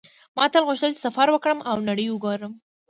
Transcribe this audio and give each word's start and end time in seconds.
ما 0.35 0.43
تل 0.53 0.63
غوښتل 0.67 0.91
چې 0.95 1.03
سفر 1.05 1.27
وکړم 1.31 1.59
او 1.69 1.77
نړۍ 1.89 2.05
وګورم 2.11 2.53